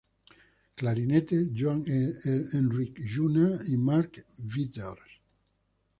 Clarinetes: 0.77 1.51
Joan 1.55 1.83
Enric 2.25 2.97
Lluna, 2.97 3.59
Mark 3.77 4.25
Withers. 4.51 5.21